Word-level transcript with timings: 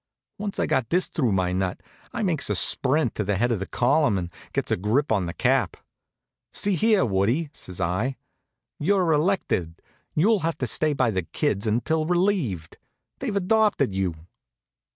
Once 0.39 0.57
I 0.57 0.65
got 0.65 0.89
this 0.89 1.07
through 1.07 1.31
my 1.31 1.53
nut, 1.53 1.79
I 2.11 2.23
makes 2.23 2.49
a 2.49 2.55
sprint 2.55 3.13
to 3.13 3.23
the 3.23 3.37
head 3.37 3.51
of 3.51 3.59
the 3.59 3.67
column 3.67 4.17
and 4.17 4.31
gets 4.51 4.71
a 4.71 4.75
grip 4.75 5.11
on 5.11 5.27
the 5.27 5.31
Cap. 5.33 5.77
"See 6.51 6.73
here, 6.73 7.05
Woodie!" 7.05 7.51
says 7.53 7.79
I, 7.79 8.17
"you're 8.79 9.11
elected. 9.11 9.79
You'll 10.15 10.39
have 10.39 10.57
to 10.57 10.65
stay 10.65 10.93
by 10.93 11.11
the 11.11 11.21
kids 11.21 11.67
until 11.67 12.07
relieved. 12.07 12.79
They've 13.19 13.35
adopted 13.35 13.93
you." 13.93 14.15